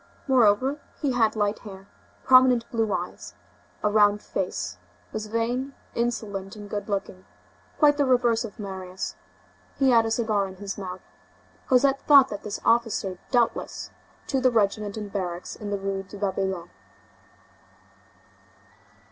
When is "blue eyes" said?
2.71-3.35